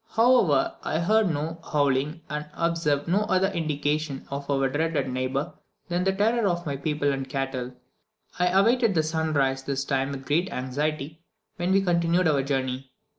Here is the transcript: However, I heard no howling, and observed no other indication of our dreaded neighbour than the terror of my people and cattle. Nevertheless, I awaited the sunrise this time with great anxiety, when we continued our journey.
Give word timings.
However, 0.15 0.73
I 0.81 0.97
heard 0.97 1.29
no 1.29 1.59
howling, 1.63 2.21
and 2.27 2.47
observed 2.55 3.07
no 3.07 3.19
other 3.25 3.49
indication 3.49 4.25
of 4.31 4.49
our 4.49 4.67
dreaded 4.67 5.07
neighbour 5.09 5.53
than 5.89 6.03
the 6.03 6.11
terror 6.11 6.47
of 6.47 6.65
my 6.65 6.75
people 6.75 7.11
and 7.13 7.29
cattle. 7.29 7.65
Nevertheless, 7.65 7.75
I 8.39 8.47
awaited 8.47 8.95
the 8.95 9.03
sunrise 9.03 9.61
this 9.61 9.85
time 9.85 10.11
with 10.11 10.25
great 10.25 10.51
anxiety, 10.51 11.21
when 11.57 11.71
we 11.71 11.81
continued 11.83 12.27
our 12.27 12.41
journey. 12.41 12.89